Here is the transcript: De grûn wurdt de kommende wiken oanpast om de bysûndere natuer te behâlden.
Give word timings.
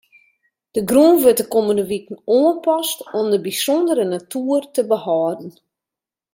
De 0.75 0.79
grûn 0.89 1.13
wurdt 1.23 1.39
de 1.41 1.45
kommende 1.55 1.85
wiken 1.91 2.17
oanpast 2.37 2.99
om 3.19 3.25
de 3.33 3.39
bysûndere 3.45 4.05
natuer 4.15 4.63
te 4.75 4.81
behâlden. 4.91 5.49